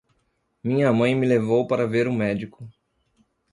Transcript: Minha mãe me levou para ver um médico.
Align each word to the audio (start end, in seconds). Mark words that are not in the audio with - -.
Minha 0.63 0.91
mãe 0.91 1.13
me 1.13 1.27
levou 1.27 1.67
para 1.67 1.85
ver 1.85 2.07
um 2.07 2.15
médico. 2.15 2.67